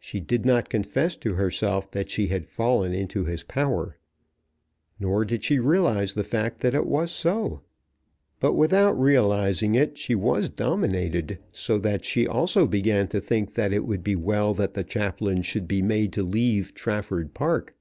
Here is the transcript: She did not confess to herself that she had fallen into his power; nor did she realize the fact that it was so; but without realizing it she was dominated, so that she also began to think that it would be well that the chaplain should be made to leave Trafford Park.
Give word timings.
She 0.00 0.18
did 0.18 0.44
not 0.44 0.68
confess 0.68 1.14
to 1.18 1.34
herself 1.34 1.88
that 1.92 2.10
she 2.10 2.26
had 2.26 2.44
fallen 2.44 2.92
into 2.92 3.26
his 3.26 3.44
power; 3.44 3.96
nor 4.98 5.24
did 5.24 5.44
she 5.44 5.60
realize 5.60 6.14
the 6.14 6.24
fact 6.24 6.58
that 6.62 6.74
it 6.74 6.84
was 6.84 7.12
so; 7.12 7.60
but 8.40 8.54
without 8.54 8.98
realizing 9.00 9.76
it 9.76 9.96
she 9.96 10.16
was 10.16 10.48
dominated, 10.48 11.38
so 11.52 11.78
that 11.78 12.04
she 12.04 12.26
also 12.26 12.66
began 12.66 13.06
to 13.06 13.20
think 13.20 13.54
that 13.54 13.72
it 13.72 13.86
would 13.86 14.02
be 14.02 14.16
well 14.16 14.52
that 14.52 14.74
the 14.74 14.82
chaplain 14.82 15.42
should 15.42 15.68
be 15.68 15.80
made 15.80 16.12
to 16.14 16.24
leave 16.24 16.74
Trafford 16.74 17.32
Park. 17.32 17.76